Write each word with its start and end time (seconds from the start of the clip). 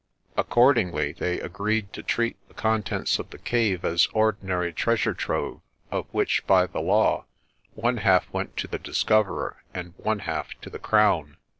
Accordingly 0.35 1.11
they 1.11 1.39
agreed 1.39 1.93
to 1.93 2.01
treat 2.01 2.35
the 2.47 2.55
contents 2.55 3.19
of 3.19 3.29
the 3.29 3.37
cave 3.37 3.85
as 3.85 4.07
ordinary 4.13 4.73
treasure 4.73 5.13
trove, 5.13 5.61
of 5.91 6.07
which 6.11 6.43
by 6.47 6.65
the 6.65 6.81
law, 6.81 7.25
one 7.75 7.97
half 7.97 8.27
went 8.33 8.57
to 8.57 8.67
the 8.67 8.79
discoverer 8.79 9.57
and 9.75 9.93
one 9.97 10.17
half 10.25 10.59
to 10.61 10.71
the 10.71 10.79
Crown. 10.79 11.37